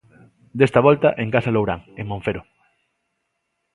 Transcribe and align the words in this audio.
Desta 0.59 0.79
volta, 0.87 1.09
en 1.23 1.27
Casa 1.35 1.53
Lourán, 1.55 1.81
en 1.99 2.05
Monfero. 2.11 2.41